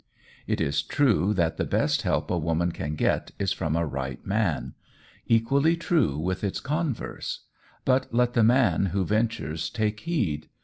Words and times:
It 0.47 0.59
is 0.59 0.81
true 0.81 1.31
that 1.35 1.57
the 1.57 1.63
best 1.63 2.01
help 2.01 2.31
a 2.31 2.37
woman 2.39 2.71
can 2.71 2.95
get 2.95 3.29
is 3.37 3.53
from 3.53 3.75
a 3.75 3.85
right 3.85 4.25
man 4.25 4.73
equally 5.27 5.77
true 5.77 6.17
with 6.17 6.43
its 6.43 6.59
converse; 6.59 7.41
but 7.85 8.11
let 8.11 8.33
the 8.33 8.41
man 8.43 8.87
who 8.87 9.05
ventures 9.05 9.69
take 9.69 9.99
heed. 9.99 10.47